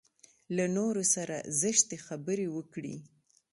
[0.55, 2.95] له نورو سره زشتې خبرې وکړي.